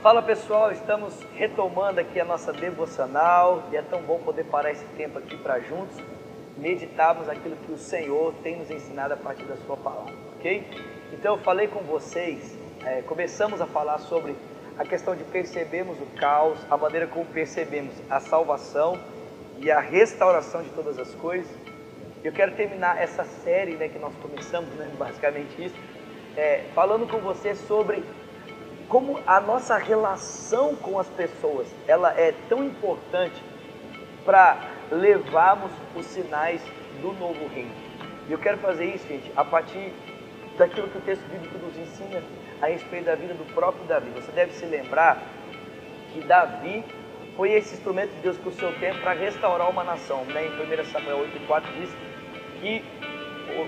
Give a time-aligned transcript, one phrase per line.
[0.00, 4.84] Fala pessoal, estamos retomando aqui a nossa devocional e é tão bom poder parar esse
[4.96, 5.96] tempo aqui para juntos
[6.56, 10.64] meditarmos aquilo que o Senhor tem nos ensinado a partir da Sua palavra, ok?
[11.12, 12.56] Então eu falei com vocês,
[12.86, 14.36] é, começamos a falar sobre
[14.78, 18.96] a questão de percebermos o caos, a maneira como percebemos a salvação
[19.58, 21.50] e a restauração de todas as coisas.
[22.22, 25.76] Eu quero terminar essa série né, que nós começamos, né, basicamente isso,
[26.36, 28.04] é, falando com você sobre
[28.88, 33.42] como a nossa relação com as pessoas ela é tão importante
[34.24, 34.58] para
[34.90, 36.62] levarmos os sinais
[37.00, 37.74] do novo reino.
[38.28, 39.92] E eu quero fazer isso, gente, a partir
[40.56, 42.22] daquilo que o texto bíblico nos ensina
[42.60, 44.10] a respeito da vida do próprio Davi.
[44.10, 45.22] Você deve se lembrar
[46.12, 46.84] que Davi
[47.36, 50.24] foi esse instrumento de Deus por seu tempo para restaurar uma nação.
[50.24, 50.46] Né?
[50.46, 51.90] Em 1 Samuel 8,4 diz
[52.60, 52.84] que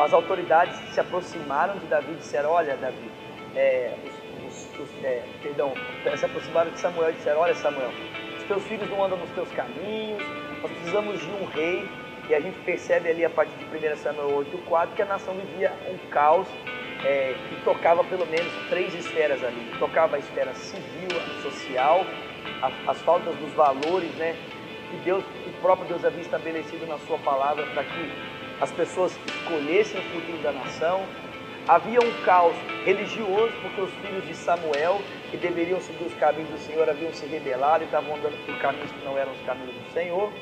[0.00, 3.10] as autoridades se aproximaram de Davi e disseram: Olha, Davi,
[3.56, 4.23] é, os,
[5.02, 5.72] é, perdão,
[6.16, 7.90] se aproximaram de Samuel e disseram: Olha, Samuel,
[8.38, 10.22] os teus filhos não andam nos teus caminhos,
[10.62, 11.88] nós precisamos de um rei.
[12.26, 15.70] E a gente percebe ali a partir de 1 Samuel 8,4 que a nação vivia
[15.90, 16.48] um caos
[17.04, 19.70] é, que tocava pelo menos três esferas ali.
[19.78, 22.06] Tocava a esfera civil, a social,
[22.62, 24.34] as, as faltas dos valores, né?
[24.90, 28.12] Que Deus, o próprio Deus havia estabelecido na sua palavra para que
[28.60, 31.04] as pessoas escolhessem o futuro da nação.
[31.68, 36.58] Havia um caos religioso, porque os filhos de Samuel, que deveriam seguir os caminhos do
[36.58, 39.92] Senhor, haviam se rebelado e estavam andando por caminhos que não eram os caminhos do
[39.92, 40.32] Senhor.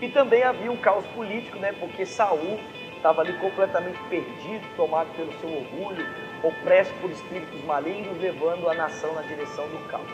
[0.00, 1.74] E também havia um caos político, né?
[1.78, 2.58] Porque Saul
[2.96, 6.06] estava ali completamente perdido, tomado pelo seu orgulho,
[6.42, 10.08] opresso por espíritos malignos, levando a nação na direção do caos.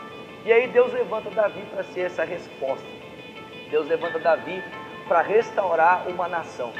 [0.45, 2.87] E aí Deus levanta Davi para ser essa resposta.
[3.69, 4.63] Deus levanta Davi
[5.07, 6.73] para restaurar uma nação.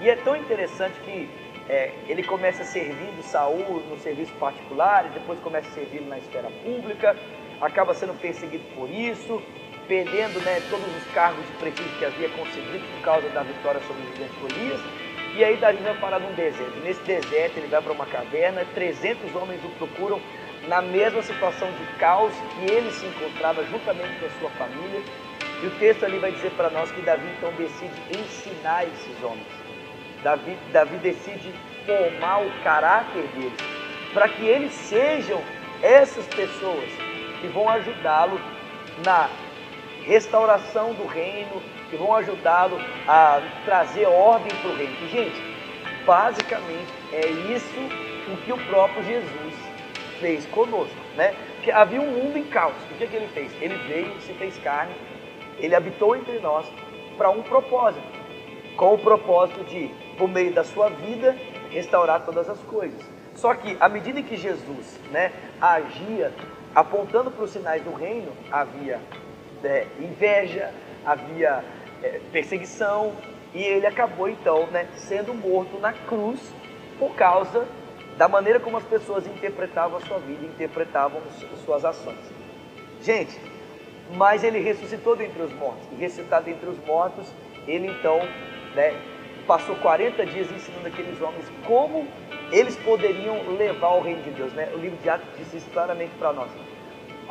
[0.00, 1.28] E é tão interessante que
[1.68, 6.50] é, ele começa servindo Saul no serviço particular, e depois começa a servir na esfera
[6.64, 7.16] pública,
[7.60, 9.42] acaba sendo perseguido por isso,
[9.86, 14.02] perdendo né, todos os cargos de prestígio que havia conseguido por causa da vitória sobre
[14.02, 14.80] o gigante Golias.
[15.34, 16.78] E aí Davi vai parar num deserto.
[16.84, 20.20] Nesse deserto ele vai para uma caverna, 300 homens o procuram
[20.68, 25.00] na mesma situação de caos que ele se encontrava juntamente com a sua família.
[25.62, 29.61] E o texto ali vai dizer para nós que Davi então decide ensinar esses homens.
[30.22, 31.52] Davi, Davi decide
[31.84, 33.58] formar o caráter deles,
[34.14, 35.40] para que eles sejam
[35.82, 36.88] essas pessoas
[37.40, 38.40] que vão ajudá-lo
[39.04, 39.28] na
[40.04, 42.78] restauração do reino, que vão ajudá-lo
[43.08, 44.94] a trazer ordem para o reino.
[45.02, 45.42] E, gente,
[46.06, 47.80] basicamente é isso
[48.32, 49.54] o que o próprio Jesus
[50.20, 51.34] fez conosco, né?
[51.56, 52.74] Porque havia um mundo em caos.
[52.90, 53.52] O que, que ele fez?
[53.60, 54.94] Ele veio, se fez carne,
[55.58, 56.66] ele habitou entre nós
[57.16, 58.02] para um propósito,
[58.82, 61.36] com o propósito de por meio da sua vida,
[61.70, 63.00] restaurar todas as coisas.
[63.32, 66.32] Só que à medida que Jesus né, agia
[66.74, 68.98] apontando para os sinais do reino, havia
[69.62, 70.74] é, inveja,
[71.06, 71.64] havia
[72.02, 73.12] é, perseguição,
[73.54, 76.40] e ele acabou então né, sendo morto na cruz
[76.98, 77.64] por causa
[78.18, 81.20] da maneira como as pessoas interpretavam a sua vida, interpretavam
[81.64, 82.18] suas ações.
[83.00, 83.40] Gente,
[84.16, 87.32] mas ele ressuscitou dentre os mortos, e ressuscitado dentre os mortos,
[87.68, 88.20] ele então
[88.74, 88.94] né,
[89.46, 92.06] passou 40 dias ensinando aqueles homens como
[92.50, 94.52] eles poderiam levar o reino de Deus.
[94.52, 94.68] Né?
[94.74, 96.50] O livro de Atos diz isso claramente para nós.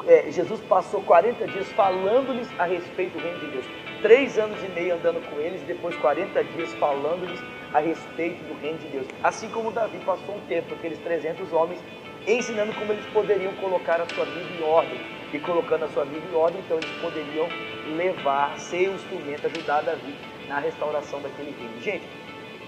[0.07, 3.65] É, Jesus passou 40 dias falando-lhes a respeito do reino de Deus.
[4.01, 7.39] Três anos e meio andando com eles, depois 40 dias falando-lhes
[7.71, 9.07] a respeito do reino de Deus.
[9.23, 11.79] Assim como Davi passou um tempo, aqueles 300 homens,
[12.27, 14.99] ensinando como eles poderiam colocar a sua vida em ordem.
[15.31, 17.47] E colocando a sua vida em ordem, então eles poderiam
[17.95, 20.13] levar, ser o instrumento, ajudar Davi
[20.51, 21.81] na restauração daquele reino.
[21.81, 22.03] Gente,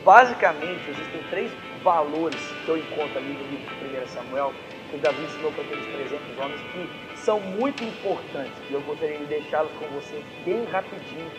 [0.05, 1.51] basicamente existem três
[1.83, 4.53] valores que eu encontro ali no livro de 1 Samuel,
[4.89, 9.25] que Davi ensinou para aqueles 300 homens, que são muito importantes e eu gostaria de
[9.25, 11.29] deixá-los com você bem rapidinho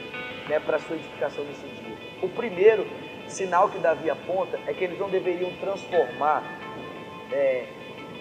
[0.48, 1.96] né, para a sua edificação nesse dia.
[2.20, 2.86] O primeiro
[3.26, 6.42] sinal que Davi aponta é que eles não deveriam transformar
[7.32, 7.64] é,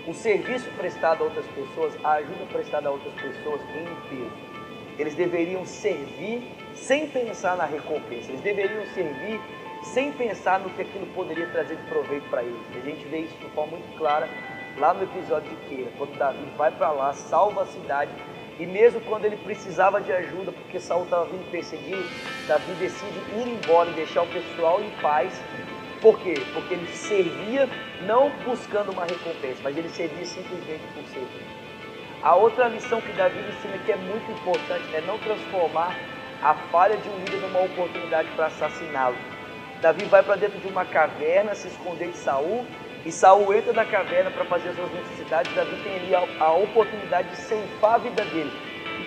[0.07, 4.53] o serviço prestado a outras pessoas, a ajuda prestada a outras pessoas em peso
[4.97, 6.43] eles deveriam servir
[6.75, 8.31] sem pensar na recompensa.
[8.31, 9.39] Eles deveriam servir
[9.83, 12.61] sem pensar no que aquilo poderia trazer de proveito para eles.
[12.75, 14.29] A gente vê isso de forma muito clara
[14.77, 18.11] lá no episódio de Queira, quando Davi vai para lá, salva a cidade.
[18.59, 22.03] E mesmo quando ele precisava de ajuda, porque Saul estava vindo persegui-lo,
[22.47, 25.33] Davi decide ir embora e deixar o pessoal em paz.
[26.01, 26.35] Por quê?
[26.53, 27.67] Porque ele servia
[28.05, 31.63] não buscando uma recompensa, mas ele servia simplesmente por servir.
[32.21, 35.97] A outra lição que Davi ensina que é muito importante é não transformar
[36.43, 39.15] a falha de um líder numa oportunidade para assassiná-lo.
[39.81, 42.65] Davi vai para dentro de uma caverna se esconder de Saul
[43.05, 46.53] e Saul entra na caverna para fazer as suas necessidades, Davi tem ali a, a
[46.53, 48.51] oportunidade de ceifar a vida dele.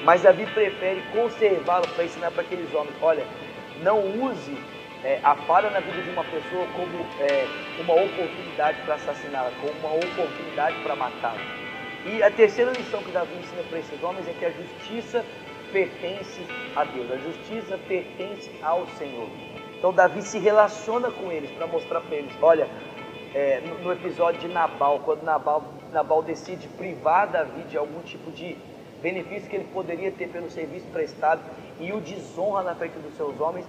[0.04, 3.24] Mas Davi prefere conservá-lo para ensinar para aqueles homens: olha,
[3.82, 4.56] não use
[5.02, 7.46] é, a falha na vida de uma pessoa como é,
[7.80, 11.40] uma oportunidade para assassiná-la, como uma oportunidade para matá-la.
[12.04, 15.24] E a terceira lição que Davi ensina para esses homens é que a justiça
[15.76, 16.40] pertence
[16.75, 19.28] a Deus, a justiça pertence ao Senhor.
[19.76, 22.67] Então Davi se relaciona com eles para mostrar para eles, olha,
[23.34, 25.62] é, no, episódio de Nabal, quando Nabal,
[25.93, 28.56] Nabal decide privar Davi de algum tipo de
[29.02, 31.43] benefício que ele poderia ter pelo serviço prestado
[31.79, 33.67] e o desonra na frente dos seus homens,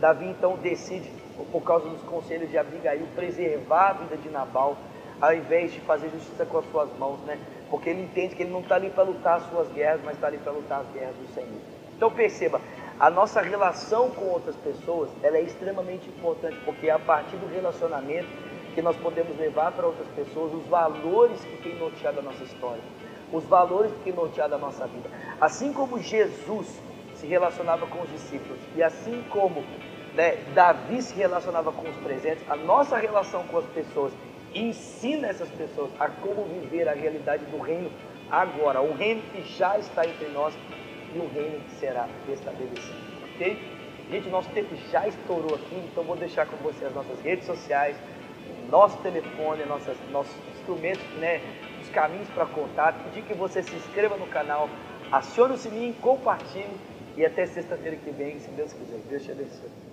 [0.00, 1.12] Davi então decide,
[1.52, 4.78] por causa dos conselhos de Abigail, preservar a vida de Nabal,
[5.20, 7.38] ao invés de fazer justiça com as suas mãos, né?
[7.70, 10.26] Porque ele entende que ele não está ali para lutar as suas guerras, mas está
[10.26, 11.60] ali para lutar as guerras do Senhor.
[11.96, 12.60] Então perceba,
[12.98, 17.46] a nossa relação com outras pessoas, ela é extremamente importante, porque é a partir do
[17.46, 18.28] relacionamento
[18.74, 22.82] que nós podemos levar para outras pessoas os valores que têm norteado a nossa história,
[23.32, 25.08] os valores que têm norteado a nossa vida.
[25.40, 26.80] Assim como Jesus
[27.14, 29.62] se relacionava com os discípulos e assim como
[30.14, 34.12] né, Davi se relacionava com os presentes, a nossa relação com as pessoas
[34.54, 37.90] ensina essas pessoas a como viver a realidade do reino
[38.30, 40.54] agora, o reino que já está entre nós
[41.14, 42.98] e o reino que será estabelecido,
[43.34, 43.58] ok?
[44.10, 47.96] Gente, nosso tempo já estourou aqui, então vou deixar com você as nossas redes sociais,
[48.68, 51.40] nosso telefone, nossas, nossos instrumentos, né,
[51.80, 54.68] os caminhos para contato, pedir que você se inscreva no canal,
[55.12, 56.76] acione o sininho, compartilhe
[57.16, 58.98] e até sexta-feira que vem, se Deus quiser.
[59.08, 59.89] Deus te abençoe.